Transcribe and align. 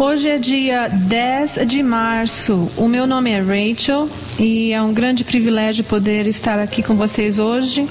Hoje 0.00 0.28
é 0.28 0.38
dia 0.38 0.86
10 0.86 1.66
de 1.66 1.82
março. 1.82 2.70
O 2.76 2.86
meu 2.86 3.04
nome 3.04 3.32
é 3.32 3.40
Rachel 3.40 4.08
e 4.38 4.72
é 4.72 4.80
um 4.80 4.94
grande 4.94 5.24
privilégio 5.24 5.82
poder 5.82 6.28
estar 6.28 6.60
aqui 6.60 6.84
com 6.84 6.94
vocês 6.94 7.40
hoje. 7.40 7.84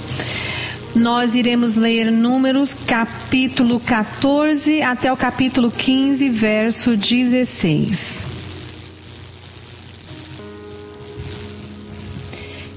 Nós 0.96 1.36
iremos 1.36 1.76
ler 1.76 2.10
Números 2.10 2.74
capítulo 2.74 3.78
14 3.82 4.82
até 4.82 5.12
o 5.12 5.18
capítulo 5.18 5.70
15, 5.70 6.30
verso 6.30 6.96
16. 6.96 8.37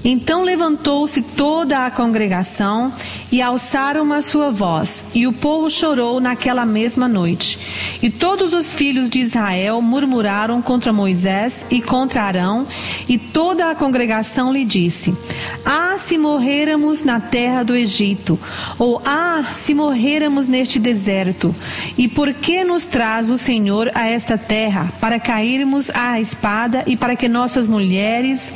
Então 0.03 0.43
levantou-se 0.43 1.21
toda 1.21 1.85
a 1.85 1.91
congregação 1.91 2.91
e 3.31 3.39
alçaram 3.41 4.11
a 4.11 4.21
sua 4.21 4.49
voz, 4.49 5.05
e 5.13 5.27
o 5.27 5.33
povo 5.33 5.69
chorou 5.69 6.19
naquela 6.19 6.65
mesma 6.65 7.07
noite. 7.07 7.59
E 8.01 8.09
todos 8.09 8.53
os 8.53 8.73
filhos 8.73 9.09
de 9.09 9.19
Israel 9.19 9.79
murmuraram 9.81 10.61
contra 10.61 10.91
Moisés 10.91 11.65
e 11.69 11.81
contra 11.81 12.23
Arão, 12.23 12.65
e 13.07 13.17
toda 13.17 13.69
a 13.69 13.75
congregação 13.75 14.51
lhe 14.51 14.65
disse: 14.65 15.15
Ah, 15.63 15.95
se 15.99 16.17
morrêramos 16.17 17.03
na 17.03 17.19
terra 17.19 17.61
do 17.63 17.75
Egito, 17.75 18.39
ou 18.79 18.99
ah, 19.05 19.45
se 19.53 19.75
morrêramos 19.75 20.47
neste 20.47 20.79
deserto. 20.79 21.55
E 21.95 22.07
por 22.07 22.33
que 22.33 22.63
nos 22.63 22.85
traz 22.85 23.29
o 23.29 23.37
Senhor 23.37 23.91
a 23.93 24.07
esta 24.07 24.35
terra 24.37 24.91
para 24.99 25.19
cairmos 25.19 25.91
à 25.91 26.19
espada 26.19 26.83
e 26.87 26.97
para 26.97 27.15
que 27.15 27.27
nossas 27.27 27.67
mulheres 27.67 28.51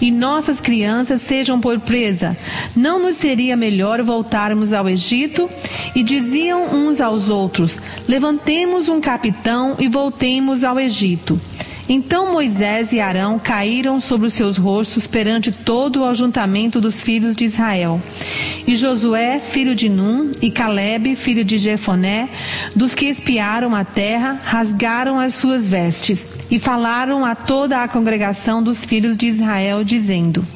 e 0.00 0.10
nossas 0.10 0.60
crianças 0.60 0.89
sejam 1.18 1.60
por 1.60 1.78
presa? 1.80 2.36
Não 2.74 2.98
nos 2.98 3.16
seria 3.16 3.56
melhor 3.56 4.02
voltarmos 4.02 4.72
ao 4.72 4.88
Egito? 4.88 5.48
E 5.94 6.02
diziam 6.02 6.74
uns 6.74 7.00
aos 7.00 7.28
outros: 7.28 7.80
Levantemos 8.08 8.88
um 8.88 9.00
capitão 9.00 9.76
e 9.78 9.88
voltemos 9.88 10.64
ao 10.64 10.78
Egito. 10.78 11.40
Então 11.92 12.32
Moisés 12.32 12.92
e 12.92 13.00
Arão 13.00 13.36
caíram 13.36 14.00
sobre 14.00 14.28
os 14.28 14.34
seus 14.34 14.56
rostos 14.56 15.08
perante 15.08 15.50
todo 15.50 16.02
o 16.02 16.04
ajuntamento 16.04 16.80
dos 16.80 17.02
filhos 17.02 17.34
de 17.34 17.44
Israel. 17.44 18.00
E 18.64 18.76
Josué, 18.76 19.40
filho 19.40 19.74
de 19.74 19.88
Num, 19.88 20.30
e 20.40 20.52
Caleb, 20.52 21.16
filho 21.16 21.44
de 21.44 21.58
Jefoné, 21.58 22.28
dos 22.76 22.94
que 22.94 23.06
espiaram 23.06 23.74
a 23.74 23.84
terra, 23.84 24.40
rasgaram 24.44 25.18
as 25.18 25.34
suas 25.34 25.68
vestes 25.68 26.28
e 26.48 26.60
falaram 26.60 27.24
a 27.24 27.34
toda 27.34 27.82
a 27.82 27.88
congregação 27.88 28.62
dos 28.62 28.84
filhos 28.84 29.16
de 29.16 29.26
Israel, 29.26 29.82
dizendo: 29.82 30.46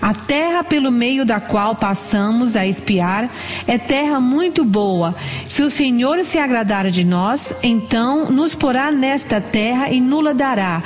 a 0.00 0.14
terra 0.14 0.62
pelo 0.62 0.92
meio 0.92 1.24
da 1.24 1.40
qual 1.40 1.74
passamos 1.74 2.54
a 2.54 2.66
espiar 2.66 3.28
é 3.66 3.76
terra 3.76 4.20
muito 4.20 4.64
boa. 4.64 5.14
Se 5.48 5.62
o 5.62 5.70
Senhor 5.70 6.24
se 6.24 6.38
agradar 6.38 6.90
de 6.90 7.04
nós, 7.04 7.54
então 7.62 8.30
nos 8.30 8.54
porá 8.54 8.90
nesta 8.92 9.40
terra 9.40 9.90
e 9.90 10.00
nula 10.00 10.32
dará. 10.32 10.82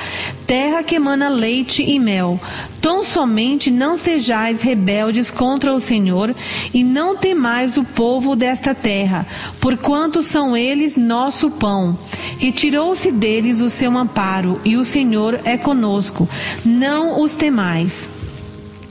Terra 0.47 0.83
que 0.83 0.95
emana 0.95 1.29
leite 1.29 1.83
e 1.83 1.99
mel. 1.99 2.41
Tão 2.81 3.05
somente 3.05 3.71
não 3.71 3.97
sejais 3.97 4.61
rebeldes 4.61 5.31
contra 5.31 5.73
o 5.73 5.81
Senhor 5.81 6.35
e 6.73 6.83
não 6.83 7.17
temais 7.17 7.77
o 7.77 7.85
povo 7.85 8.35
desta 8.35 8.75
terra, 8.75 9.27
porquanto 9.61 10.23
são 10.23 10.57
eles 10.57 10.97
nosso 10.97 11.51
pão. 11.51 11.97
Retirou-se 12.39 13.13
deles 13.13 13.61
o 13.61 13.71
seu 13.71 13.97
amparo 13.97 14.61
e 14.65 14.77
o 14.77 14.85
Senhor 14.85 15.39
é 15.45 15.57
conosco. 15.57 16.29
Não 16.65 17.23
os 17.23 17.35
temais. 17.35 18.09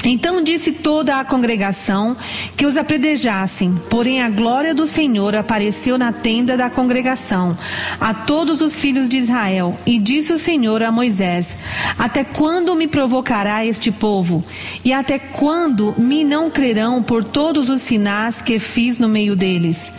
Então 0.03 0.43
disse 0.43 0.71
toda 0.71 1.19
a 1.19 1.23
congregação 1.23 2.17
que 2.57 2.65
os 2.65 2.75
apredejassem, 2.75 3.79
porém 3.89 4.21
a 4.21 4.29
glória 4.29 4.73
do 4.73 4.87
Senhor 4.87 5.35
apareceu 5.35 5.95
na 5.97 6.11
tenda 6.11 6.57
da 6.57 6.71
congregação 6.71 7.55
a 7.99 8.13
todos 8.13 8.61
os 8.61 8.79
filhos 8.79 9.07
de 9.07 9.17
Israel. 9.17 9.77
E 9.85 9.99
disse 9.99 10.33
o 10.33 10.39
Senhor 10.39 10.81
a 10.81 10.91
Moisés: 10.91 11.55
Até 11.99 12.23
quando 12.23 12.75
me 12.75 12.87
provocará 12.87 13.63
este 13.63 13.91
povo? 13.91 14.43
E 14.83 14.91
até 14.91 15.19
quando 15.19 15.93
me 15.97 16.23
não 16.23 16.49
crerão 16.49 17.03
por 17.03 17.23
todos 17.23 17.69
os 17.69 17.81
sinais 17.83 18.41
que 18.41 18.57
fiz 18.57 18.97
no 18.97 19.07
meio 19.07 19.35
deles? 19.35 19.93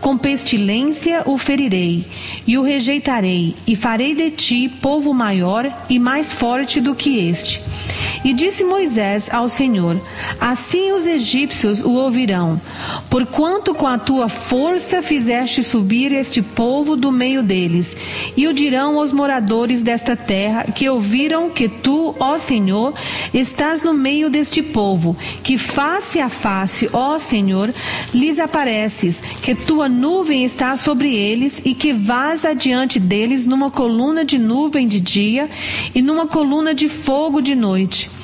Com 0.00 0.16
pestilência 0.16 1.22
o 1.26 1.36
ferirei 1.36 2.06
e 2.46 2.56
o 2.56 2.62
rejeitarei, 2.62 3.56
e 3.66 3.74
farei 3.74 4.14
de 4.14 4.30
ti 4.30 4.68
povo 4.68 5.12
maior 5.12 5.68
e 5.90 5.98
mais 5.98 6.32
forte 6.32 6.80
do 6.80 6.94
que 6.94 7.28
este. 7.28 7.60
E 8.24 8.32
disse 8.32 8.64
Moisés 8.64 9.28
ao 9.32 9.47
Senhor: 9.48 10.00
Assim 10.40 10.92
os 10.92 11.06
egípcios 11.06 11.80
o 11.80 11.92
ouvirão, 11.92 12.60
porquanto 13.08 13.74
com 13.74 13.86
a 13.86 13.98
tua 13.98 14.28
força 14.28 15.02
fizeste 15.02 15.62
subir 15.62 16.12
este 16.12 16.42
povo 16.42 16.96
do 16.96 17.10
meio 17.10 17.42
deles. 17.42 17.96
E 18.36 18.46
o 18.46 18.52
dirão 18.52 18.98
aos 18.98 19.12
moradores 19.12 19.82
desta 19.82 20.16
terra, 20.16 20.64
que 20.64 20.88
ouviram 20.88 21.50
que 21.50 21.68
tu, 21.68 22.14
ó 22.20 22.38
Senhor, 22.38 22.94
estás 23.32 23.82
no 23.82 23.94
meio 23.94 24.30
deste 24.30 24.62
povo, 24.62 25.16
que 25.42 25.56
face 25.56 26.20
a 26.20 26.28
face, 26.28 26.88
ó 26.92 27.18
Senhor, 27.18 27.72
lhes 28.14 28.38
apareces, 28.38 29.20
que 29.42 29.54
tua 29.54 29.88
nuvem 29.88 30.44
está 30.44 30.76
sobre 30.76 31.14
eles 31.14 31.60
e 31.64 31.74
que 31.74 31.92
vás 31.92 32.44
adiante 32.44 32.98
deles 32.98 33.46
numa 33.46 33.70
coluna 33.70 34.24
de 34.24 34.38
nuvem 34.38 34.86
de 34.86 35.00
dia 35.00 35.48
e 35.94 36.02
numa 36.02 36.26
coluna 36.26 36.74
de 36.74 36.88
fogo 36.88 37.40
de 37.40 37.54
noite. 37.54 38.17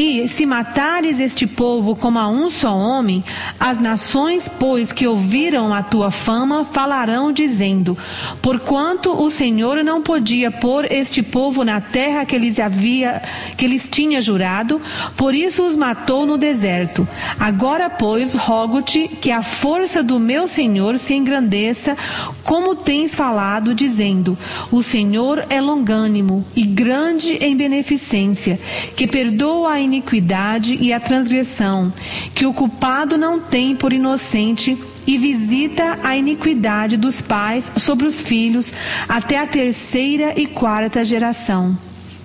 E 0.00 0.28
se 0.28 0.46
matares 0.46 1.18
este 1.18 1.44
povo 1.44 1.96
como 1.96 2.20
a 2.20 2.28
um 2.28 2.48
só 2.48 2.72
homem, 2.72 3.24
as 3.58 3.80
nações, 3.80 4.48
pois, 4.48 4.92
que 4.92 5.08
ouviram 5.08 5.74
a 5.74 5.82
tua 5.82 6.12
fama, 6.12 6.64
falarão 6.64 7.32
dizendo: 7.32 7.98
Porquanto 8.40 9.10
o 9.20 9.28
Senhor 9.28 9.82
não 9.82 10.00
podia 10.00 10.52
pôr 10.52 10.84
este 10.88 11.20
povo 11.20 11.64
na 11.64 11.80
terra 11.80 12.24
que 12.24 12.38
lhes 12.38 12.60
havia, 12.60 13.20
que 13.56 13.66
lhes 13.66 13.88
tinha 13.90 14.20
jurado, 14.20 14.80
por 15.16 15.34
isso 15.34 15.66
os 15.66 15.74
matou 15.74 16.24
no 16.24 16.38
deserto. 16.38 17.06
Agora, 17.36 17.90
pois, 17.90 18.34
rogo-te 18.34 19.08
que 19.08 19.32
a 19.32 19.42
força 19.42 20.00
do 20.00 20.20
meu 20.20 20.46
Senhor 20.46 20.96
se 20.96 21.14
engrandeça, 21.14 21.96
como 22.44 22.76
tens 22.76 23.16
falado, 23.16 23.74
dizendo: 23.74 24.38
O 24.70 24.80
Senhor 24.80 25.44
é 25.50 25.60
longânimo 25.60 26.46
e 26.54 26.62
grande 26.62 27.32
em 27.44 27.56
beneficência, 27.56 28.60
que 28.94 29.08
perdoa 29.08 29.72
a 29.72 29.87
iniquidade 29.88 30.76
e 30.80 30.92
a 30.92 31.00
transgressão, 31.00 31.92
que 32.34 32.46
o 32.46 32.52
culpado 32.52 33.16
não 33.16 33.40
tem 33.40 33.74
por 33.74 33.92
inocente 33.92 34.78
e 35.06 35.16
visita 35.16 35.98
a 36.04 36.16
iniquidade 36.16 36.96
dos 36.96 37.20
pais 37.20 37.72
sobre 37.78 38.06
os 38.06 38.20
filhos 38.20 38.72
até 39.08 39.38
a 39.38 39.46
terceira 39.46 40.38
e 40.38 40.46
quarta 40.46 41.04
geração. 41.04 41.76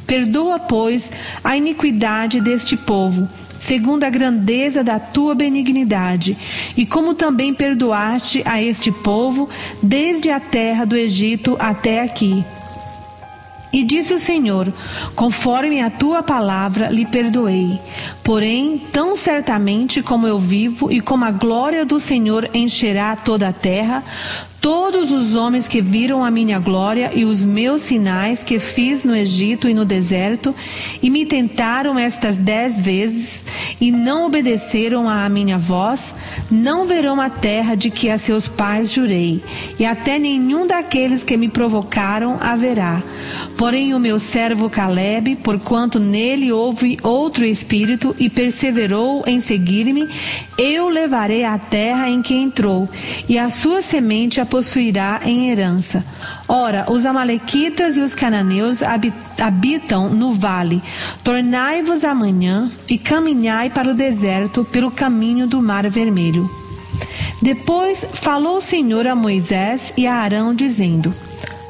Perdoa, 0.05 0.59
pois, 0.59 1.09
a 1.41 1.55
iniquidade 1.55 2.41
deste 2.41 2.75
povo, 2.75 3.27
segundo 3.57 4.03
a 4.03 4.09
grandeza 4.09 4.83
da 4.83 4.99
tua 4.99 5.33
benignidade, 5.33 6.37
e 6.75 6.85
como 6.85 7.15
também 7.15 7.53
perdoaste 7.53 8.43
a 8.45 8.61
este 8.61 8.91
povo 8.91 9.49
desde 9.81 10.29
a 10.29 10.41
terra 10.41 10.85
do 10.85 10.97
Egito 10.97 11.55
até 11.57 12.01
aqui 12.01 12.45
e 13.73 13.83
disse 13.83 14.13
o 14.13 14.19
Senhor: 14.19 14.71
Conforme 15.15 15.81
a 15.81 15.89
tua 15.89 16.21
palavra 16.21 16.89
lhe 16.89 17.05
perdoei. 17.05 17.79
Porém, 18.23 18.77
tão 18.77 19.17
certamente 19.17 20.01
como 20.01 20.27
eu 20.27 20.39
vivo 20.39 20.91
e 20.91 21.01
como 21.01 21.25
a 21.25 21.31
glória 21.31 21.83
do 21.83 21.99
Senhor 21.99 22.47
encherá 22.53 23.15
toda 23.15 23.49
a 23.49 23.53
terra, 23.53 24.01
todos 24.61 25.11
os 25.11 25.35
homens 25.35 25.67
que 25.67 25.81
viram 25.81 26.23
a 26.23 26.31
minha 26.31 26.57
glória 26.57 27.11
e 27.13 27.25
os 27.25 27.43
meus 27.43 27.81
sinais 27.81 28.41
que 28.41 28.59
fiz 28.59 29.03
no 29.03 29.13
Egito 29.13 29.67
e 29.67 29.73
no 29.73 29.83
deserto, 29.83 30.55
e 31.01 31.09
me 31.09 31.25
tentaram 31.25 31.99
estas 31.99 32.37
dez 32.37 32.79
vezes, 32.79 33.41
e 33.81 33.91
não 33.91 34.25
obedeceram 34.25 35.09
à 35.09 35.27
minha 35.27 35.57
voz, 35.57 36.15
não 36.49 36.87
verão 36.87 37.19
a 37.19 37.29
terra 37.29 37.75
de 37.75 37.89
que 37.89 38.09
a 38.09 38.17
seus 38.17 38.47
pais 38.47 38.89
jurei, 38.89 39.43
e 39.77 39.85
até 39.85 40.17
nenhum 40.17 40.65
daqueles 40.65 41.25
que 41.25 41.35
me 41.35 41.49
provocaram 41.49 42.37
haverá. 42.39 43.03
Porém, 43.57 43.93
o 43.93 43.99
meu 43.99 44.19
servo 44.19 44.69
Caleb, 44.69 45.37
porquanto 45.37 45.99
nele 45.99 46.51
houve 46.51 46.97
outro 47.01 47.45
espírito 47.45 48.15
e 48.19 48.29
perseverou 48.29 49.23
em 49.25 49.39
seguir-me, 49.39 50.07
eu 50.57 50.89
levarei 50.89 51.45
à 51.45 51.57
terra 51.57 52.09
em 52.09 52.21
que 52.21 52.33
entrou, 52.33 52.89
e 53.29 53.37
a 53.37 53.49
sua 53.49 53.81
semente 53.81 54.41
a 54.41 54.45
possuirá 54.45 55.21
em 55.23 55.49
herança. 55.49 56.03
Ora, 56.47 56.91
os 56.91 57.05
Amalequitas 57.05 57.95
e 57.95 58.01
os 58.01 58.13
cananeus 58.13 58.81
habitam 59.39 60.09
no 60.09 60.33
vale. 60.33 60.81
Tornai-vos 61.23 62.03
amanhã 62.03 62.69
e 62.89 62.97
caminhai 62.97 63.69
para 63.69 63.91
o 63.91 63.95
deserto 63.95 64.65
pelo 64.65 64.91
caminho 64.91 65.47
do 65.47 65.61
Mar 65.61 65.89
Vermelho. 65.89 66.49
Depois 67.41 68.05
falou 68.13 68.57
o 68.57 68.61
Senhor 68.61 69.07
a 69.07 69.15
Moisés 69.15 69.93
e 69.97 70.07
a 70.07 70.15
Arão, 70.15 70.55
dizendo: 70.55 71.13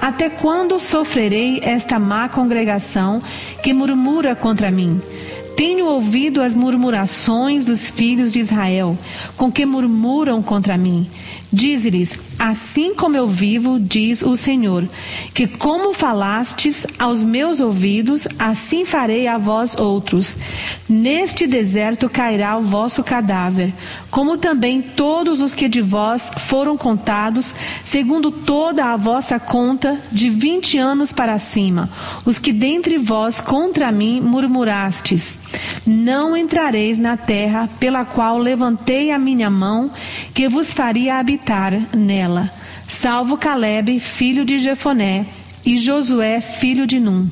Até 0.04 0.30
quando 0.30 0.82
sofrerei 0.82 1.62
esta 1.64 1.98
má 1.98 2.28
congregação 2.28 3.24
que 3.64 3.72
murmura 3.72 4.36
contra 4.36 4.70
mim? 4.70 5.02
Tenho 5.56 5.86
ouvido 5.86 6.42
as 6.42 6.54
murmurações 6.54 7.64
dos 7.64 7.90
filhos 7.90 8.30
de 8.30 8.40
Israel, 8.40 8.98
com 9.38 9.50
que 9.50 9.66
murmuram 9.66 10.44
contra 10.44 10.78
mim. 10.78 11.08
Dize-lhes: 11.54 12.20
assim 12.44 12.94
como 12.94 13.16
eu 13.16 13.26
vivo, 13.26 13.80
diz 13.80 14.22
o 14.22 14.36
Senhor, 14.36 14.86
que 15.34 15.48
como 15.48 15.94
falastes 15.94 16.86
aos 17.00 17.24
meus 17.24 17.62
ouvidos, 17.62 18.28
assim 18.38 18.84
farei 18.84 19.28
a 19.28 19.38
vós 19.38 19.78
outros. 19.78 20.36
Neste 20.90 21.48
deserto 21.48 22.10
cairá 22.10 22.58
o 22.58 22.62
vosso 22.62 23.02
cadáver, 23.02 23.74
como 24.12 24.38
também 24.38 24.82
todos 24.82 25.40
os 25.40 25.54
que 25.54 25.70
de 25.70 25.80
vós 25.80 26.30
foram 26.38 26.76
contados, 26.76 27.56
segundo 27.82 28.30
toda 28.30 28.88
a 28.88 28.98
vossa 28.98 29.40
conta, 29.40 29.98
de 30.12 30.30
vinte 30.30 30.78
anos 30.78 31.14
para 31.14 31.40
cima, 31.40 31.90
os 32.26 32.38
que 32.38 32.52
dentre 32.52 32.98
vós 32.98 33.40
contra 33.40 33.90
mim 33.90 34.20
murmurastes. 34.20 35.40
Não 35.88 36.36
entrareis 36.36 37.00
na 37.00 37.16
terra 37.16 37.70
pela 37.80 38.04
qual 38.04 38.38
levantei 38.38 39.12
a 39.12 39.18
minha 39.18 39.50
mão, 39.50 39.90
que 40.34 40.50
vos 40.50 40.74
faria 40.74 41.20
habitar 41.20 41.74
nela, 41.96 42.33
salvo 42.88 43.38
Caleb, 43.38 44.00
filho 44.00 44.46
de 44.46 44.60
Jefoné, 44.60 45.26
e 45.66 45.78
Josué, 45.78 46.42
filho 46.42 46.86
de 46.86 47.00
Num. 47.00 47.30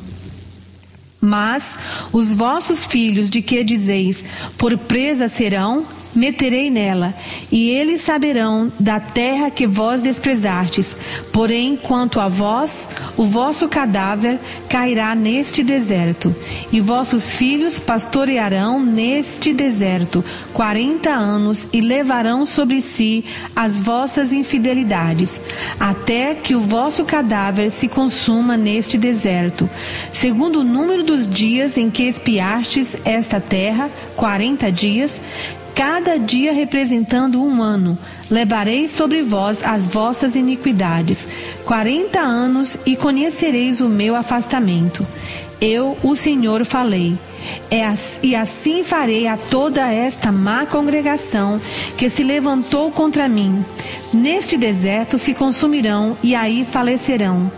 Mas 1.19 1.77
os 2.11 2.33
vossos 2.33 2.83
filhos, 2.83 3.29
de 3.29 3.41
que 3.41 3.63
dizeis, 3.63 4.23
por 4.57 4.75
presa 4.77 5.27
serão, 5.27 5.85
meterei 6.15 6.69
nela, 6.69 7.13
e 7.51 7.69
eles 7.69 8.01
saberão 8.01 8.71
da 8.79 8.99
terra 8.99 9.49
que 9.49 9.67
vós 9.67 10.01
desprezastes. 10.01 10.95
Porém, 11.31 11.75
quanto 11.75 12.19
a 12.19 12.27
vós, 12.27 12.87
o 13.17 13.23
vosso 13.23 13.67
cadáver 13.67 14.39
cairá 14.69 15.15
neste 15.15 15.63
deserto, 15.63 16.35
e 16.71 16.79
vossos 16.79 17.31
filhos 17.31 17.79
pastorearão 17.79 18.79
neste 18.79 19.53
deserto 19.53 20.23
quarenta 20.53 21.09
anos 21.09 21.67
e 21.73 21.81
levarão 21.81 22.45
sobre 22.45 22.81
si 22.81 23.25
as 23.55 23.79
vossas 23.79 24.31
infidelidades, 24.31 25.41
até 25.79 26.35
que 26.35 26.55
o 26.55 26.61
vosso 26.61 27.05
cadáver 27.05 27.71
se 27.71 27.87
consuma 27.87 28.57
neste 28.57 28.97
deserto. 28.97 29.69
Segundo 30.13 30.59
o 30.59 30.63
número 30.63 31.03
dos 31.03 31.27
dias 31.27 31.77
em 31.77 31.89
que 31.89 32.03
espiastes 32.03 32.97
esta 33.05 33.39
terra, 33.39 33.89
quarenta 34.15 34.71
dias, 34.71 35.19
cada 35.75 36.17
dia 36.17 36.53
representando 36.53 37.41
um 37.41 37.61
ano. 37.61 37.97
Levareis 38.29 38.91
sobre 38.91 39.21
vós 39.21 39.63
as 39.63 39.85
vossas 39.85 40.35
iniquidades. 40.35 41.27
Quarenta 41.65 42.19
anos 42.19 42.77
e 42.85 42.95
conhecereis 42.95 43.81
o 43.81 43.89
meu 43.89 44.15
afastamento. 44.15 45.05
Eu, 45.59 45.97
o 46.01 46.15
Senhor, 46.15 46.65
falei. 46.65 47.15
É, 47.69 47.93
e 48.21 48.35
assim 48.35 48.83
farei 48.83 49.27
a 49.27 49.37
toda 49.37 49.91
esta 49.91 50.31
má 50.31 50.65
congregação 50.65 51.59
que 51.97 52.09
se 52.09 52.23
levantou 52.23 52.91
contra 52.91 53.27
mim. 53.29 53.63
Neste 54.13 54.57
deserto 54.57 55.17
se 55.17 55.33
consumirão 55.33 56.17
e 56.21 56.35
aí 56.35 56.67
falecerão. 56.69 57.51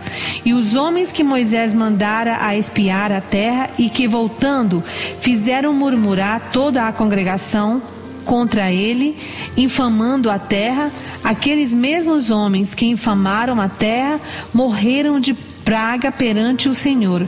E 0.45 0.53
os 0.53 0.75
homens 0.75 1.11
que 1.11 1.23
Moisés 1.23 1.73
mandara 1.73 2.37
a 2.41 2.55
espiar 2.55 3.11
a 3.11 3.21
terra 3.21 3.69
e 3.77 3.89
que, 3.89 4.07
voltando, 4.07 4.83
fizeram 5.19 5.73
murmurar 5.73 6.51
toda 6.51 6.87
a 6.87 6.93
congregação, 6.93 7.81
contra 8.23 8.71
ele, 8.71 9.15
infamando 9.55 10.29
a 10.29 10.39
terra, 10.39 10.91
aqueles 11.23 11.73
mesmos 11.73 12.29
homens 12.29 12.73
que 12.73 12.85
infamaram 12.85 13.59
a 13.61 13.69
terra 13.69 14.19
morreram 14.53 15.19
de 15.19 15.33
praga 15.63 16.11
perante 16.11 16.67
o 16.67 16.75
Senhor. 16.75 17.27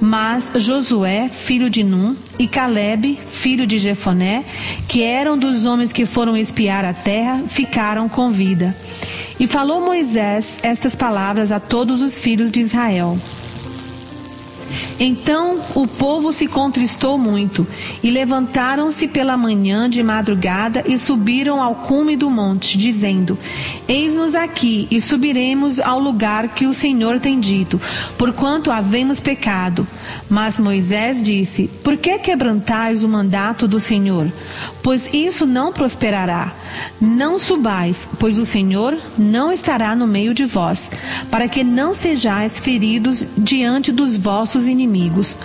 Mas 0.00 0.52
Josué, 0.56 1.28
filho 1.28 1.68
de 1.68 1.82
Num, 1.82 2.14
e 2.38 2.46
Caleb, 2.46 3.18
filho 3.30 3.66
de 3.66 3.78
Jefoné, 3.78 4.44
que 4.86 5.02
eram 5.02 5.36
dos 5.36 5.64
homens 5.64 5.92
que 5.92 6.04
foram 6.04 6.36
espiar 6.36 6.84
a 6.84 6.92
terra, 6.92 7.42
ficaram 7.48 8.08
com 8.08 8.30
vida. 8.30 8.76
E 9.40 9.46
falou 9.46 9.80
Moisés 9.80 10.58
estas 10.62 10.94
palavras 10.94 11.50
a 11.50 11.60
todos 11.60 12.02
os 12.02 12.18
filhos 12.18 12.50
de 12.50 12.60
Israel. 12.60 13.16
Então 14.98 15.60
o 15.76 15.86
povo 15.86 16.32
se 16.32 16.48
contristou 16.48 17.16
muito, 17.16 17.66
e 18.02 18.10
levantaram-se 18.10 19.06
pela 19.08 19.36
manhã 19.36 19.88
de 19.88 20.02
madrugada 20.02 20.82
e 20.86 20.98
subiram 20.98 21.62
ao 21.62 21.74
cume 21.74 22.16
do 22.16 22.28
monte, 22.28 22.76
dizendo: 22.76 23.38
Eis-nos 23.86 24.34
aqui, 24.34 24.88
e 24.90 25.00
subiremos 25.00 25.78
ao 25.78 26.00
lugar 26.00 26.48
que 26.48 26.66
o 26.66 26.74
Senhor 26.74 27.20
tem 27.20 27.38
dito, 27.38 27.80
porquanto 28.16 28.72
havemos 28.72 29.20
pecado. 29.20 29.86
Mas 30.28 30.58
Moisés 30.58 31.22
disse: 31.22 31.68
Por 31.84 31.96
que 31.96 32.18
quebrantais 32.18 33.04
o 33.04 33.08
mandato 33.08 33.68
do 33.68 33.78
Senhor? 33.78 34.30
Pois 34.82 35.08
isso 35.12 35.46
não 35.46 35.72
prosperará. 35.72 36.52
Não 37.00 37.38
subais, 37.38 38.08
pois 38.18 38.38
o 38.38 38.46
Senhor 38.46 38.96
não 39.16 39.52
estará 39.52 39.94
no 39.94 40.06
meio 40.06 40.34
de 40.34 40.44
vós, 40.44 40.90
para 41.30 41.48
que 41.48 41.62
não 41.62 41.94
sejais 41.94 42.58
feridos 42.58 43.24
diante 43.36 43.92
dos 43.92 44.16
vossos 44.16 44.66
inimigos. 44.66 45.36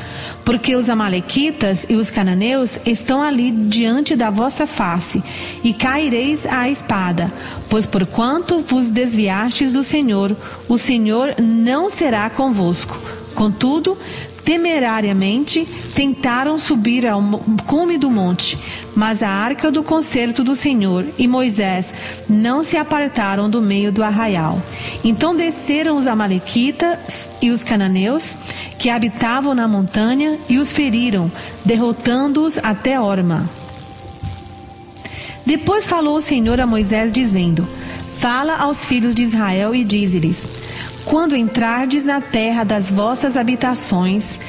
Porque 0.43 0.75
os 0.75 0.89
Amalequitas 0.89 1.85
e 1.89 1.95
os 1.95 2.09
cananeus 2.09 2.79
estão 2.85 3.21
ali 3.21 3.51
diante 3.51 4.15
da 4.15 4.29
vossa 4.29 4.67
face, 4.67 5.23
e 5.63 5.73
caireis 5.73 6.45
à 6.45 6.69
espada. 6.69 7.31
Pois 7.69 7.85
porquanto 7.85 8.59
vos 8.59 8.89
desviastes 8.89 9.71
do 9.71 9.83
Senhor, 9.83 10.35
o 10.67 10.77
Senhor 10.77 11.35
não 11.39 11.89
será 11.89 12.29
convosco. 12.29 12.97
Contudo, 13.35 13.97
temerariamente 14.43 15.67
tentaram 15.95 16.59
subir 16.59 17.07
ao 17.07 17.21
cume 17.65 17.97
do 17.97 18.11
monte, 18.11 18.57
mas 18.95 19.23
a 19.23 19.29
arca 19.29 19.71
do 19.71 19.83
concerto 19.83 20.43
do 20.43 20.55
Senhor 20.55 21.05
e 21.17 21.27
Moisés 21.27 21.93
não 22.29 22.63
se 22.63 22.77
apartaram 22.77 23.49
do 23.49 23.61
meio 23.61 23.91
do 23.91 24.03
arraial. 24.03 24.61
Então 25.03 25.35
desceram 25.35 25.97
os 25.97 26.07
amalequitas 26.07 27.31
e 27.41 27.49
os 27.49 27.63
cananeus 27.63 28.37
que 28.77 28.89
habitavam 28.89 29.55
na 29.55 29.67
montanha 29.67 30.37
e 30.49 30.57
os 30.57 30.71
feriram, 30.71 31.31
derrotando-os 31.65 32.57
até 32.57 32.99
Orma. 32.99 33.49
Depois 35.45 35.87
falou 35.87 36.17
o 36.17 36.21
Senhor 36.21 36.59
a 36.61 36.67
Moisés 36.67 37.11
dizendo: 37.11 37.67
Fala 38.15 38.55
aos 38.57 38.85
filhos 38.85 39.13
de 39.13 39.23
Israel 39.23 39.75
e 39.75 39.83
dize-lhes: 39.83 40.47
quando 41.05 41.35
entrardes 41.35 42.05
na 42.05 42.21
terra 42.21 42.63
das 42.63 42.89
vossas 42.89 43.35
habitações, 43.35 44.39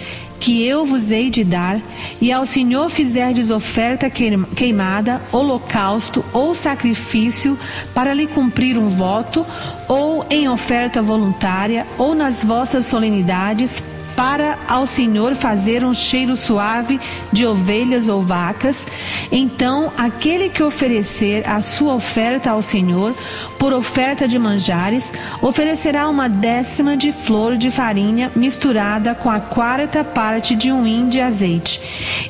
que 0.44 0.62
eu 0.62 0.84
vos 0.84 1.10
hei 1.10 1.30
de 1.30 1.42
dar, 1.42 1.80
e 2.20 2.30
ao 2.30 2.44
Senhor 2.44 2.90
fizerdes 2.90 3.48
oferta 3.48 4.10
queimada, 4.10 5.18
holocausto 5.32 6.22
ou 6.34 6.54
sacrifício, 6.54 7.58
para 7.94 8.12
lhe 8.12 8.26
cumprir 8.26 8.76
um 8.76 8.90
voto, 8.90 9.46
ou 9.88 10.26
em 10.28 10.46
oferta 10.46 11.00
voluntária, 11.00 11.86
ou 11.96 12.14
nas 12.14 12.44
vossas 12.44 12.84
solenidades, 12.84 13.82
para 14.16 14.58
ao 14.68 14.86
Senhor 14.86 15.34
fazer 15.34 15.84
um 15.84 15.92
cheiro 15.92 16.36
suave 16.36 17.00
de 17.32 17.46
ovelhas 17.46 18.08
ou 18.08 18.22
vacas, 18.22 18.86
então 19.30 19.92
aquele 19.96 20.48
que 20.48 20.62
oferecer 20.62 21.48
a 21.48 21.60
sua 21.60 21.94
oferta 21.94 22.50
ao 22.50 22.62
Senhor, 22.62 23.14
por 23.58 23.72
oferta 23.72 24.28
de 24.28 24.38
manjares, 24.38 25.10
oferecerá 25.40 26.08
uma 26.08 26.28
décima 26.28 26.96
de 26.96 27.12
flor 27.12 27.56
de 27.56 27.70
farinha 27.70 28.30
misturada 28.36 29.14
com 29.14 29.30
a 29.30 29.40
quarta 29.40 30.04
parte 30.04 30.54
de 30.54 30.70
um 30.70 30.86
hin 30.86 31.08
de 31.08 31.20
azeite. 31.20 31.80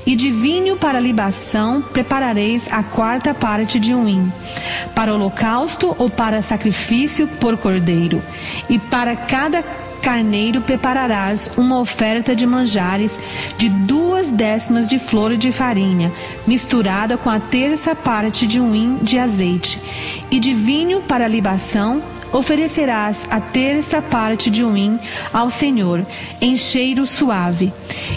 E 0.07 0.15
de 0.15 0.31
vinho 0.31 0.77
para 0.77 1.01
libação 1.01 1.83
preparareis 1.83 2.69
a 2.71 2.83
quarta 2.83 3.35
parte 3.35 3.79
de 3.79 3.95
um 3.95 4.09
hin, 4.09 4.33
para 4.95 5.15
holocausto 5.15 5.95
ou 5.99 6.09
para 6.09 6.43
sacrifício 6.43 7.27
por 7.27 7.57
cordeiro. 7.57 8.23
E 8.69 8.79
para 8.79 9.17
cada 9.17 9.65
carneiro 10.05 10.61
prepararás 10.61 11.53
uma 11.57 11.81
oferta 11.81 12.37
de 12.37 12.47
manjares 12.47 13.19
de 13.57 13.71
duas 13.71 14.31
décimas 14.31 14.87
de 14.87 14.99
flor 14.99 15.35
de 15.35 15.51
farinha, 15.51 16.13
misturada 16.47 17.17
com 17.17 17.31
a 17.31 17.41
terça 17.41 17.95
parte 17.95 18.47
de 18.47 18.61
um 18.61 18.75
hin 18.75 18.99
de 19.01 19.19
azeite, 19.19 19.81
e 20.31 20.39
de 20.39 20.53
vinho 20.53 21.01
para 21.01 21.27
libação 21.27 22.03
oferecerás 22.35 23.27
a 23.31 23.41
terça 23.41 24.03
parte 24.03 24.51
de 24.51 24.65
um 24.65 24.77
hin 24.77 24.99
ao 25.33 25.49
Senhor, 25.49 26.05
em 26.41 26.57
cheiro 26.57 27.07
suave. 27.07 27.73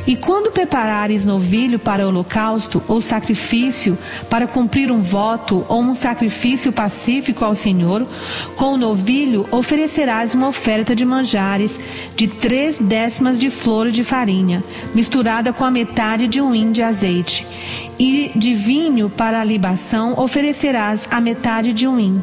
E 0.08 0.16
quando 0.16 0.52
preparares 0.52 1.24
novilho 1.24 1.78
para 1.78 2.08
holocausto 2.08 2.82
ou 2.88 3.00
sacrifício, 3.00 3.98
para 4.28 4.48
cumprir 4.48 4.92
um 4.92 5.00
voto 5.00 5.64
ou 5.70 5.82
um 5.82 5.94
sacrifício 5.94 6.74
pacífico 6.74 7.46
ao 7.46 7.54
Senhor, 7.54 8.06
com 8.56 8.74
o 8.74 8.78
novilho 8.78 9.48
oferecerás 9.52 10.34
uma 10.34 10.48
oferta 10.48 10.96
de 10.96 11.06
manjares 11.06 11.80
de 12.16 12.28
três 12.28 12.80
décimas 12.80 13.38
de 13.38 13.52
flor 13.52 13.92
de 13.92 14.04
farinha, 14.04 14.64
misturada 14.96 15.54
com 15.54 15.64
a 15.64 15.70
metade 15.70 16.28
de 16.28 16.42
um 16.42 16.56
hin 16.56 16.72
de 16.72 16.82
azeite. 16.82 17.46
E 18.00 18.32
de 18.36 18.54
vinho 18.54 19.10
para 19.10 19.42
a 19.42 19.44
libação 19.44 20.20
oferecerás 20.20 21.08
a 21.12 21.22
metade 21.22 21.72
de 21.72 21.88
um 21.88 22.00
hin 22.00 22.22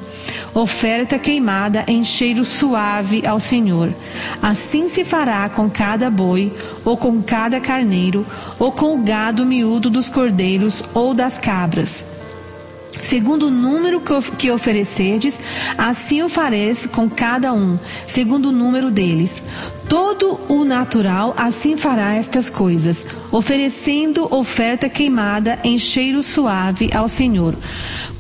oferta 0.54 1.18
queimada 1.18 1.84
em 1.86 2.04
cheiro 2.04 2.44
suave 2.44 3.26
ao 3.26 3.40
Senhor. 3.40 3.92
Assim 4.40 4.88
se 4.88 5.04
fará 5.04 5.48
com 5.48 5.68
cada 5.68 6.10
boi, 6.10 6.52
ou 6.84 6.96
com 6.96 7.20
cada 7.20 7.60
carneiro, 7.60 8.24
ou 8.58 8.70
com 8.70 8.94
o 8.94 9.02
gado 9.02 9.44
miúdo 9.44 9.90
dos 9.90 10.08
cordeiros 10.08 10.82
ou 10.94 11.12
das 11.12 11.36
cabras. 11.36 12.14
Segundo 13.02 13.48
o 13.48 13.50
número 13.50 14.00
que 14.38 14.50
oferecerdes, 14.50 15.40
assim 15.76 16.22
o 16.22 16.28
fareis 16.28 16.86
com 16.86 17.10
cada 17.10 17.52
um, 17.52 17.78
segundo 18.06 18.48
o 18.48 18.52
número 18.52 18.90
deles. 18.90 19.42
Todo 19.88 20.40
o 20.48 20.64
natural 20.64 21.34
assim 21.36 21.76
fará 21.76 22.14
estas 22.14 22.48
coisas, 22.48 23.06
oferecendo 23.30 24.32
oferta 24.34 24.88
queimada 24.88 25.58
em 25.62 25.78
cheiro 25.78 26.22
suave 26.22 26.88
ao 26.94 27.08
Senhor. 27.08 27.54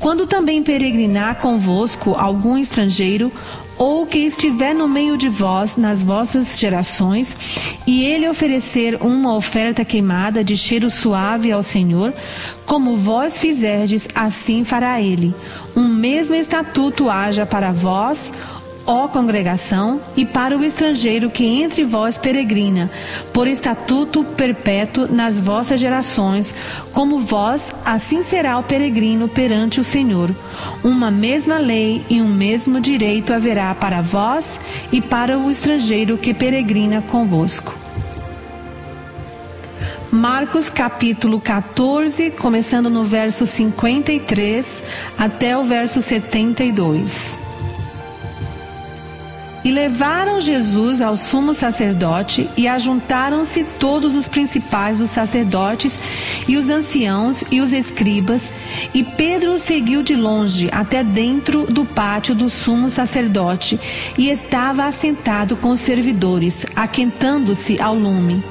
Quando 0.04 0.26
também 0.26 0.62
peregrinar 0.62 1.36
convosco 1.36 2.14
algum 2.18 2.58
estrangeiro, 2.58 3.32
ou 3.78 4.04
que 4.04 4.18
estiver 4.18 4.74
no 4.74 4.86
meio 4.86 5.16
de 5.16 5.30
vós 5.30 5.78
nas 5.78 6.02
vossas 6.02 6.58
gerações, 6.58 7.34
e 7.86 8.04
ele 8.04 8.28
oferecer 8.28 8.98
uma 9.00 9.34
oferta 9.34 9.82
queimada 9.82 10.44
de 10.44 10.58
cheiro 10.58 10.90
suave 10.90 11.50
ao 11.50 11.62
Senhor, 11.62 12.12
como 12.66 12.98
vós 12.98 13.38
fizerdes, 13.38 14.06
assim 14.14 14.62
fará 14.62 15.00
ele. 15.00 15.34
Um 15.74 15.88
mesmo 15.88 16.34
estatuto 16.34 17.08
haja 17.08 17.46
para 17.46 17.72
vós, 17.72 18.30
ó 18.86 19.08
congregação, 19.08 20.00
e 20.16 20.24
para 20.24 20.56
o 20.56 20.64
estrangeiro 20.64 21.30
que 21.30 21.44
entre 21.62 21.84
vós 21.84 22.18
peregrina, 22.18 22.90
por 23.32 23.46
estatuto 23.46 24.24
perpétuo 24.24 25.08
nas 25.10 25.40
vossas 25.40 25.80
gerações, 25.80 26.54
como 26.92 27.18
vós, 27.18 27.70
assim 27.84 28.22
será 28.22 28.58
o 28.58 28.62
peregrino 28.62 29.28
perante 29.28 29.80
o 29.80 29.84
Senhor. 29.84 30.34
Uma 30.82 31.10
mesma 31.10 31.58
lei 31.58 32.04
e 32.08 32.20
um 32.20 32.28
mesmo 32.28 32.80
direito 32.80 33.32
haverá 33.32 33.74
para 33.74 34.00
vós 34.00 34.60
e 34.92 35.00
para 35.00 35.38
o 35.38 35.50
estrangeiro 35.50 36.18
que 36.18 36.34
peregrina 36.34 37.02
convosco. 37.02 37.84
Marcos 40.10 40.70
capítulo 40.70 41.40
14, 41.40 42.30
começando 42.30 42.88
no 42.88 43.02
verso 43.02 43.46
53 43.48 44.82
até 45.18 45.58
o 45.58 45.64
verso 45.64 46.00
72. 46.00 47.43
E 49.64 49.72
levaram 49.72 50.42
Jesus 50.42 51.00
ao 51.00 51.16
sumo 51.16 51.54
sacerdote, 51.54 52.50
e 52.54 52.68
ajuntaram-se 52.68 53.64
todos 53.80 54.14
os 54.14 54.28
principais 54.28 54.98
dos 54.98 55.08
sacerdotes, 55.08 55.98
e 56.46 56.58
os 56.58 56.68
anciãos 56.68 57.42
e 57.50 57.62
os 57.62 57.72
escribas, 57.72 58.52
e 58.92 59.02
Pedro 59.02 59.58
seguiu 59.58 60.02
de 60.02 60.14
longe 60.14 60.68
até 60.70 61.02
dentro 61.02 61.64
do 61.64 61.86
pátio 61.86 62.34
do 62.34 62.50
sumo 62.50 62.90
sacerdote, 62.90 63.80
e 64.18 64.28
estava 64.28 64.84
assentado 64.84 65.56
com 65.56 65.70
os 65.70 65.80
servidores, 65.80 66.66
aquentando-se 66.76 67.80
ao 67.80 67.94
lume. 67.94 68.44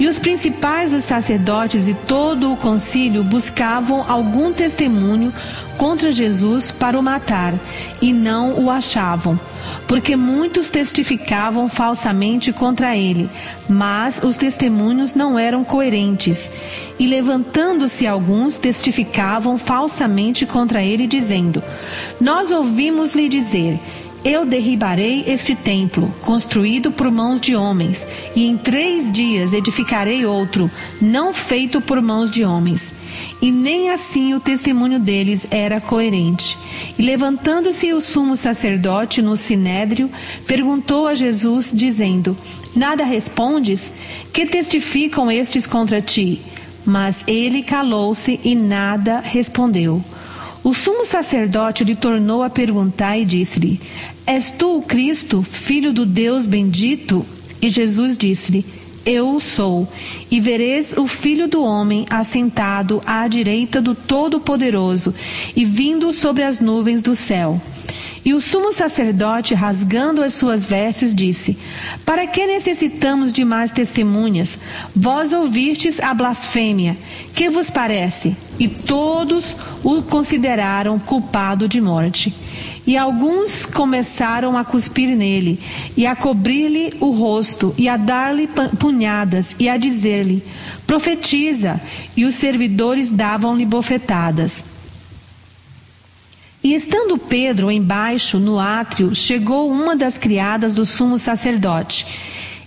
E 0.00 0.06
os 0.06 0.18
principais 0.18 0.92
dos 0.92 1.04
sacerdotes 1.04 1.86
e 1.86 1.92
todo 1.92 2.50
o 2.50 2.56
concílio 2.56 3.22
buscavam 3.22 4.04
algum 4.08 4.54
testemunho 4.54 5.30
contra 5.76 6.10
Jesus 6.10 6.70
para 6.70 6.98
o 6.98 7.02
matar, 7.02 7.52
e 8.00 8.14
não 8.14 8.58
o 8.58 8.70
achavam 8.70 9.38
porque 9.86 10.16
muitos 10.16 10.70
testificavam 10.70 11.68
falsamente 11.68 12.52
contra 12.52 12.96
ele, 12.96 13.28
mas 13.68 14.20
os 14.22 14.36
testemunhos 14.36 15.14
não 15.14 15.38
eram 15.38 15.64
coerentes. 15.64 16.50
E 16.98 17.06
levantando-se 17.06 18.06
alguns, 18.06 18.58
testificavam 18.58 19.58
falsamente 19.58 20.44
contra 20.44 20.82
ele, 20.82 21.06
dizendo: 21.06 21.62
Nós 22.20 22.50
ouvimos-lhe 22.50 23.28
dizer. 23.28 23.78
Eu 24.24 24.44
derribarei 24.44 25.22
este 25.28 25.54
templo, 25.54 26.12
construído 26.22 26.90
por 26.90 27.12
mãos 27.12 27.40
de 27.40 27.54
homens, 27.54 28.04
e 28.34 28.48
em 28.48 28.56
três 28.56 29.08
dias 29.08 29.52
edificarei 29.52 30.26
outro, 30.26 30.68
não 31.00 31.32
feito 31.32 31.80
por 31.80 32.02
mãos 32.02 32.28
de 32.28 32.44
homens. 32.44 32.92
E 33.46 33.52
nem 33.52 33.90
assim 33.90 34.34
o 34.34 34.40
testemunho 34.40 34.98
deles 34.98 35.46
era 35.52 35.80
coerente. 35.80 36.58
E 36.98 37.02
levantando-se 37.02 37.92
o 37.92 38.00
sumo 38.00 38.36
sacerdote 38.36 39.22
no 39.22 39.36
sinédrio, 39.36 40.10
perguntou 40.48 41.06
a 41.06 41.14
Jesus, 41.14 41.70
dizendo: 41.72 42.36
Nada 42.74 43.04
respondes? 43.04 43.92
Que 44.32 44.46
testificam 44.46 45.30
estes 45.30 45.64
contra 45.64 46.02
ti? 46.02 46.40
Mas 46.84 47.22
ele 47.24 47.62
calou-se 47.62 48.40
e 48.42 48.56
nada 48.56 49.20
respondeu. 49.20 50.04
O 50.64 50.74
sumo 50.74 51.06
sacerdote 51.06 51.84
lhe 51.84 51.94
tornou 51.94 52.42
a 52.42 52.50
perguntar 52.50 53.16
e 53.16 53.24
disse-lhe: 53.24 53.80
És 54.26 54.50
tu 54.58 54.78
o 54.78 54.82
Cristo, 54.82 55.44
filho 55.44 55.92
do 55.92 56.04
Deus 56.04 56.48
bendito? 56.48 57.24
E 57.62 57.70
Jesus 57.70 58.16
disse-lhe: 58.16 58.66
eu 59.06 59.40
sou, 59.40 59.88
e 60.28 60.40
vereis 60.40 60.92
o 60.92 61.06
Filho 61.06 61.46
do 61.46 61.62
Homem 61.62 62.04
assentado 62.10 63.00
à 63.06 63.28
direita 63.28 63.80
do 63.80 63.94
Todo-Poderoso 63.94 65.14
e 65.54 65.64
vindo 65.64 66.12
sobre 66.12 66.42
as 66.42 66.58
nuvens 66.58 67.00
do 67.00 67.14
céu. 67.14 67.60
E 68.24 68.34
o 68.34 68.40
sumo 68.40 68.72
sacerdote, 68.72 69.54
rasgando 69.54 70.20
as 70.20 70.34
suas 70.34 70.66
vestes, 70.66 71.14
disse: 71.14 71.56
Para 72.04 72.26
que 72.26 72.44
necessitamos 72.44 73.32
de 73.32 73.44
mais 73.44 73.70
testemunhas? 73.70 74.58
Vós 74.94 75.32
ouvistes 75.32 76.00
a 76.00 76.12
blasfêmia. 76.12 76.96
Que 77.32 77.48
vos 77.48 77.70
parece? 77.70 78.36
E 78.58 78.66
todos 78.66 79.54
o 79.84 80.02
consideraram 80.02 80.98
culpado 80.98 81.68
de 81.68 81.80
morte. 81.80 82.34
E 82.86 82.96
alguns 82.96 83.66
começaram 83.66 84.56
a 84.56 84.64
cuspir 84.64 85.16
nele, 85.16 85.58
e 85.96 86.06
a 86.06 86.14
cobrir-lhe 86.14 86.94
o 87.00 87.10
rosto, 87.10 87.74
e 87.76 87.88
a 87.88 87.96
dar-lhe 87.96 88.48
punhadas, 88.78 89.56
e 89.58 89.68
a 89.68 89.76
dizer-lhe: 89.76 90.42
Profetiza! 90.86 91.80
E 92.16 92.24
os 92.24 92.36
servidores 92.36 93.10
davam-lhe 93.10 93.66
bofetadas. 93.66 94.64
E 96.62 96.74
estando 96.74 97.18
Pedro 97.18 97.70
embaixo 97.70 98.38
no 98.38 98.58
átrio, 98.58 99.14
chegou 99.14 99.70
uma 99.70 99.96
das 99.96 100.16
criadas 100.16 100.74
do 100.74 100.86
sumo 100.86 101.18
sacerdote. 101.18 102.06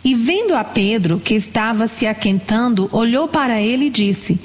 E 0.04 0.16
vendo 0.16 0.56
a 0.56 0.64
Pedro, 0.64 1.20
que 1.20 1.34
estava 1.34 1.86
se 1.88 2.08
aquentando, 2.08 2.90
olhou 2.92 3.28
para 3.28 3.62
ele 3.62 3.88
e 3.88 3.90
disse: 3.90 4.40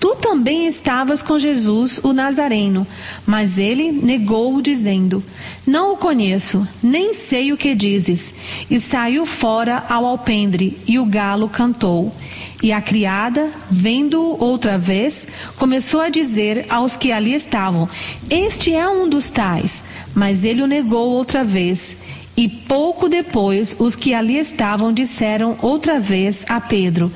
Tu 0.00 0.14
também 0.16 0.68
estavas 0.68 1.22
com 1.22 1.38
Jesus, 1.38 1.98
o 2.04 2.12
Nazareno. 2.12 2.86
Mas 3.26 3.58
ele 3.58 3.90
negou, 3.90 4.60
dizendo: 4.62 5.22
Não 5.66 5.94
o 5.94 5.96
conheço, 5.96 6.66
nem 6.82 7.12
sei 7.12 7.52
o 7.52 7.56
que 7.56 7.74
dizes. 7.74 8.32
E 8.70 8.80
saiu 8.80 9.26
fora 9.26 9.84
ao 9.88 10.04
alpendre, 10.06 10.78
e 10.86 10.98
o 10.98 11.04
galo 11.04 11.48
cantou. 11.48 12.14
E 12.62 12.72
a 12.72 12.80
criada, 12.80 13.52
vendo-o 13.70 14.36
outra 14.42 14.76
vez, 14.76 15.26
começou 15.56 16.00
a 16.00 16.08
dizer 16.08 16.66
aos 16.68 16.96
que 16.96 17.10
ali 17.10 17.34
estavam: 17.34 17.88
Este 18.30 18.72
é 18.72 18.88
um 18.88 19.08
dos 19.08 19.28
tais. 19.28 19.82
Mas 20.14 20.44
ele 20.44 20.62
o 20.62 20.66
negou 20.66 21.08
outra 21.10 21.44
vez. 21.44 21.96
E 22.36 22.48
pouco 22.48 23.08
depois, 23.08 23.74
os 23.80 23.96
que 23.96 24.14
ali 24.14 24.38
estavam 24.38 24.92
disseram 24.92 25.56
outra 25.60 25.98
vez 25.98 26.44
a 26.48 26.60
Pedro: 26.60 27.12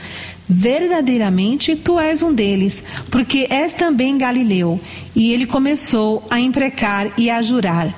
Verdadeiramente 0.54 1.75
tu 1.75 1.99
és 1.99 2.23
um 2.23 2.35
deles, 2.35 2.85
porque 3.11 3.47
és 3.49 3.73
também 3.73 4.18
Galileu. 4.18 4.78
E 5.16 5.32
ele 5.32 5.47
começou 5.47 6.23
a 6.28 6.38
imprecar 6.38 7.11
e 7.16 7.30
a 7.30 7.40
jurar: 7.40 7.88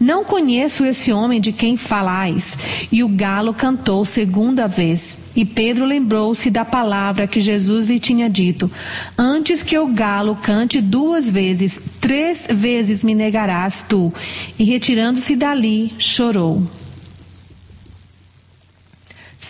Não 0.00 0.24
conheço 0.24 0.84
esse 0.84 1.12
homem 1.12 1.40
de 1.40 1.52
quem 1.52 1.76
falais. 1.76 2.56
E 2.90 3.04
o 3.04 3.08
galo 3.08 3.54
cantou 3.54 4.04
segunda 4.04 4.66
vez. 4.66 5.18
E 5.36 5.44
Pedro 5.44 5.84
lembrou-se 5.84 6.50
da 6.50 6.64
palavra 6.64 7.28
que 7.28 7.40
Jesus 7.40 7.88
lhe 7.88 8.00
tinha 8.00 8.28
dito: 8.28 8.68
Antes 9.16 9.62
que 9.62 9.78
o 9.78 9.86
galo 9.86 10.34
cante 10.34 10.80
duas 10.80 11.30
vezes, 11.30 11.80
três 12.00 12.48
vezes 12.50 13.04
me 13.04 13.14
negarás 13.14 13.84
tu. 13.88 14.12
E 14.58 14.64
retirando-se 14.64 15.36
dali, 15.36 15.92
chorou. 15.96 16.79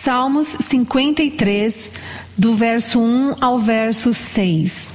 Salmos 0.03 0.47
53, 0.59 1.91
do 2.35 2.55
verso 2.55 2.99
1 2.99 3.35
ao 3.39 3.59
verso 3.59 4.11
6. 4.11 4.93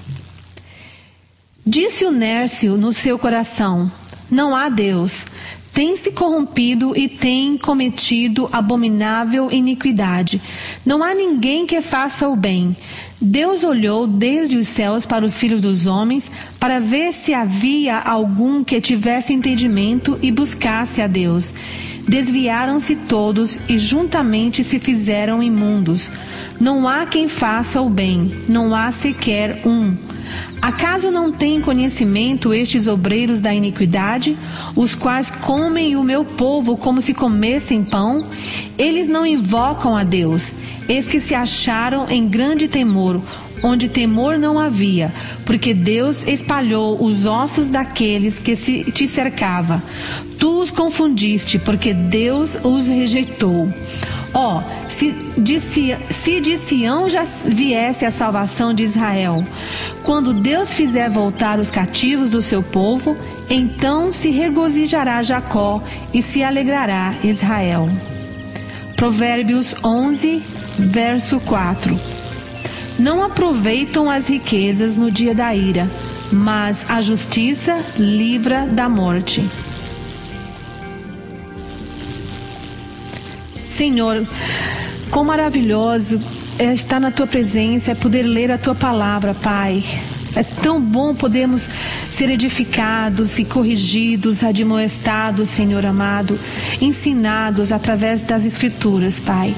Disse 1.64 2.04
o 2.04 2.10
Nércio 2.10 2.76
no 2.76 2.92
seu 2.92 3.16
coração: 3.16 3.88
Não 4.28 4.56
há 4.56 4.68
Deus. 4.68 5.24
Tem 5.72 5.96
se 5.96 6.10
corrompido 6.10 6.92
e 6.96 7.06
tem 7.06 7.56
cometido 7.56 8.48
abominável 8.50 9.48
iniquidade. 9.52 10.42
Não 10.84 11.04
há 11.04 11.14
ninguém 11.14 11.66
que 11.66 11.80
faça 11.80 12.28
o 12.28 12.34
bem. 12.34 12.74
Deus 13.20 13.62
olhou 13.62 14.08
desde 14.08 14.56
os 14.56 14.66
céus 14.66 15.06
para 15.06 15.24
os 15.24 15.38
filhos 15.38 15.60
dos 15.60 15.86
homens 15.86 16.28
para 16.58 16.80
ver 16.80 17.12
se 17.12 17.32
havia 17.32 17.96
algum 17.96 18.64
que 18.64 18.80
tivesse 18.80 19.32
entendimento 19.32 20.18
e 20.20 20.32
buscasse 20.32 21.00
a 21.00 21.06
Deus. 21.06 21.52
Desviaram-se 22.08 22.94
todos 22.94 23.58
e 23.68 23.78
juntamente 23.78 24.62
se 24.62 24.78
fizeram 24.78 25.42
imundos. 25.42 26.10
Não 26.60 26.86
há 26.86 27.04
quem 27.04 27.28
faça 27.28 27.80
o 27.82 27.90
bem, 27.90 28.32
não 28.48 28.74
há 28.74 28.92
sequer 28.92 29.60
um. 29.66 29.94
Acaso 30.62 31.10
não 31.10 31.30
têm 31.30 31.60
conhecimento 31.60 32.54
estes 32.54 32.86
obreiros 32.86 33.40
da 33.40 33.52
iniquidade, 33.52 34.36
os 34.74 34.94
quais 34.94 35.30
comem 35.30 35.96
o 35.96 36.02
meu 36.02 36.24
povo 36.24 36.76
como 36.76 37.02
se 37.02 37.12
comessem 37.12 37.84
pão? 37.84 38.24
Eles 38.78 39.08
não 39.08 39.26
invocam 39.26 39.96
a 39.96 40.02
Deus, 40.02 40.52
eis 40.88 41.06
que 41.06 41.20
se 41.20 41.34
acharam 41.34 42.08
em 42.08 42.26
grande 42.26 42.68
temor, 42.68 43.20
onde 43.62 43.88
temor 43.88 44.38
não 44.38 44.58
havia, 44.58 45.12
porque 45.46 45.72
Deus 45.72 46.24
espalhou 46.26 47.02
os 47.02 47.24
ossos 47.24 47.70
daqueles 47.70 48.38
que 48.38 48.56
se 48.56 48.84
te 48.90 49.06
cercava. 49.06 49.82
Tu 50.38 50.60
os 50.60 50.70
confundiste, 50.70 51.58
porque 51.58 51.94
Deus 51.94 52.58
os 52.62 52.88
rejeitou. 52.88 53.72
Ó, 54.34 54.58
oh, 54.58 54.90
se, 54.90 55.14
de, 55.38 55.58
se 55.58 56.40
de 56.40 56.58
Sião 56.58 57.08
já 57.08 57.22
viesse 57.46 58.04
a 58.04 58.10
salvação 58.10 58.74
de 58.74 58.82
Israel, 58.82 59.42
quando 60.02 60.34
Deus 60.34 60.74
fizer 60.74 61.08
voltar 61.08 61.58
os 61.58 61.70
cativos 61.70 62.28
do 62.28 62.42
seu 62.42 62.62
povo, 62.62 63.16
então 63.48 64.12
se 64.12 64.30
regozijará 64.30 65.22
Jacó 65.22 65.82
e 66.12 66.20
se 66.20 66.42
alegrará 66.42 67.14
Israel. 67.22 67.88
Provérbios 68.96 69.76
11, 69.82 70.42
verso 70.78 71.40
4. 71.40 72.15
Não 72.98 73.22
aproveitam 73.22 74.10
as 74.10 74.28
riquezas 74.28 74.96
no 74.96 75.10
dia 75.10 75.34
da 75.34 75.54
ira, 75.54 75.88
mas 76.32 76.86
a 76.88 77.02
justiça 77.02 77.78
livra 77.98 78.66
da 78.66 78.88
morte. 78.88 79.44
Senhor, 83.68 84.26
quão 85.10 85.26
maravilhoso 85.26 86.18
é 86.58 86.72
estar 86.72 86.98
na 86.98 87.10
tua 87.10 87.26
presença, 87.26 87.90
é 87.90 87.94
poder 87.94 88.22
ler 88.22 88.50
a 88.50 88.56
tua 88.56 88.74
palavra, 88.74 89.34
Pai. 89.34 89.84
É 90.34 90.42
tão 90.42 90.80
bom 90.80 91.14
podermos 91.14 91.68
ser 92.10 92.30
edificados 92.30 93.38
e 93.38 93.44
corrigidos, 93.44 94.42
admoestados, 94.42 95.50
Senhor 95.50 95.84
amado, 95.84 96.38
ensinados 96.80 97.72
através 97.72 98.22
das 98.22 98.46
Escrituras, 98.46 99.20
Pai. 99.20 99.54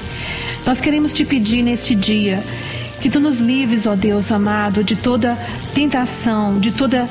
Nós 0.65 0.81
queremos 0.81 1.13
te 1.13 1.23
pedir 1.23 1.63
neste 1.63 1.95
dia 1.95 2.43
que 3.01 3.09
tu 3.09 3.19
nos 3.19 3.39
livres, 3.39 3.85
ó 3.85 3.95
Deus 3.95 4.31
amado, 4.31 4.83
de 4.83 4.95
toda 4.95 5.37
tentação, 5.73 6.59
de 6.59 6.71
toda 6.71 7.07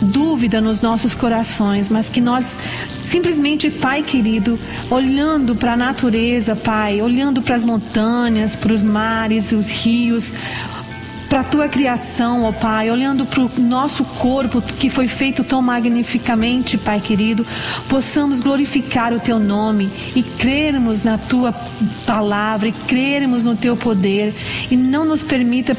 dúvida 0.00 0.60
nos 0.60 0.80
nossos 0.80 1.14
corações, 1.14 1.88
mas 1.88 2.08
que 2.08 2.20
nós 2.20 2.58
simplesmente, 3.02 3.70
Pai 3.70 4.02
querido, 4.02 4.58
olhando 4.90 5.54
para 5.54 5.72
a 5.72 5.76
natureza, 5.76 6.54
Pai, 6.54 7.02
olhando 7.02 7.42
para 7.42 7.56
as 7.56 7.64
montanhas, 7.64 8.56
para 8.56 8.72
os 8.72 8.82
mares, 8.82 9.52
os 9.52 9.68
rios, 9.68 10.32
para 11.30 11.42
a 11.42 11.44
tua 11.44 11.68
criação, 11.68 12.42
ó 12.42 12.50
Pai, 12.50 12.90
olhando 12.90 13.24
para 13.24 13.40
o 13.40 13.50
nosso 13.60 14.04
corpo 14.04 14.60
que 14.60 14.90
foi 14.90 15.06
feito 15.06 15.44
tão 15.44 15.62
magnificamente, 15.62 16.76
Pai 16.76 17.00
querido, 17.00 17.46
possamos 17.88 18.40
glorificar 18.40 19.12
o 19.12 19.20
teu 19.20 19.38
nome 19.38 19.88
e 20.16 20.24
crermos 20.24 21.04
na 21.04 21.16
tua 21.16 21.52
palavra 22.04 22.68
e 22.68 22.72
crermos 22.72 23.44
no 23.44 23.54
teu 23.54 23.76
poder 23.76 24.34
e 24.72 24.76
não 24.76 25.04
nos 25.04 25.22
permita 25.22 25.76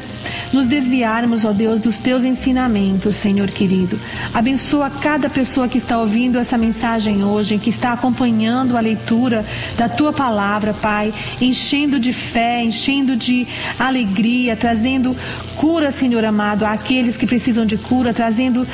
nos 0.52 0.66
desviarmos, 0.66 1.44
ó 1.44 1.52
Deus, 1.52 1.80
dos 1.80 1.98
teus 1.98 2.24
ensinamentos, 2.24 3.16
Senhor 3.16 3.48
querido. 3.48 3.98
Abençoa 4.34 4.90
cada 4.90 5.28
pessoa 5.28 5.66
que 5.66 5.78
está 5.78 5.98
ouvindo 5.98 6.38
essa 6.38 6.58
mensagem 6.58 7.24
hoje, 7.24 7.58
que 7.58 7.70
está 7.70 7.92
acompanhando 7.92 8.76
a 8.76 8.80
leitura 8.80 9.44
da 9.76 9.88
tua 9.88 10.12
palavra, 10.12 10.74
Pai, 10.74 11.12
enchendo 11.40 11.98
de 11.98 12.12
fé, 12.12 12.62
enchendo 12.62 13.16
de 13.16 13.46
alegria, 13.78 14.56
trazendo 14.56 15.16
cura, 15.56 15.90
Senhor 15.90 16.24
amado, 16.24 16.64
àqueles 16.64 17.16
que 17.16 17.26
precisam 17.26 17.64
de 17.64 17.76
cura, 17.76 18.12
trazendo 18.12 18.66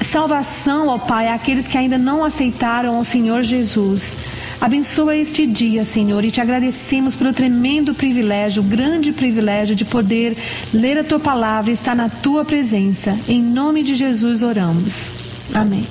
salvação, 0.00 0.88
ó 0.88 0.98
Pai, 0.98 1.28
àqueles 1.28 1.66
que 1.66 1.78
ainda 1.78 1.98
não 1.98 2.24
aceitaram 2.24 2.98
o 2.98 3.04
Senhor 3.04 3.42
Jesus. 3.42 4.16
Abençoa 4.60 5.16
este 5.16 5.46
dia, 5.46 5.84
Senhor, 5.84 6.24
e 6.24 6.30
te 6.30 6.40
agradecemos 6.40 7.14
pelo 7.14 7.32
tremendo 7.32 7.94
privilégio, 7.94 8.62
grande 8.62 9.12
privilégio 9.12 9.76
de 9.76 9.84
poder 9.84 10.36
ler 10.72 10.98
a 10.98 11.04
tua 11.04 11.20
palavra 11.20 11.70
e 11.70 11.74
estar 11.74 11.94
na 11.94 12.08
tua 12.08 12.44
presença. 12.44 13.18
Em 13.28 13.42
nome 13.42 13.82
de 13.82 13.94
Jesus 13.94 14.42
oramos. 14.42 15.10
Amém. 15.54 15.84